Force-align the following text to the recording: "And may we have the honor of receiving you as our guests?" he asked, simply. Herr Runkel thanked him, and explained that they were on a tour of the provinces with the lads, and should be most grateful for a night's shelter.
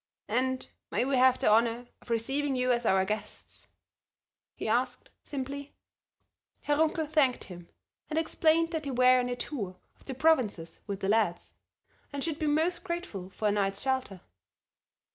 "And 0.27 0.67
may 0.89 1.05
we 1.05 1.15
have 1.17 1.37
the 1.37 1.47
honor 1.47 1.87
of 2.01 2.09
receiving 2.09 2.55
you 2.55 2.71
as 2.71 2.87
our 2.87 3.05
guests?" 3.05 3.67
he 4.55 4.67
asked, 4.67 5.11
simply. 5.21 5.75
Herr 6.63 6.77
Runkel 6.77 7.05
thanked 7.07 7.43
him, 7.43 7.69
and 8.09 8.17
explained 8.17 8.71
that 8.71 8.81
they 8.81 8.89
were 8.89 9.19
on 9.19 9.29
a 9.29 9.35
tour 9.35 9.77
of 9.95 10.05
the 10.05 10.15
provinces 10.15 10.81
with 10.87 11.01
the 11.01 11.07
lads, 11.09 11.53
and 12.11 12.23
should 12.23 12.39
be 12.39 12.47
most 12.47 12.83
grateful 12.83 13.29
for 13.29 13.49
a 13.49 13.51
night's 13.51 13.83
shelter. 13.83 14.21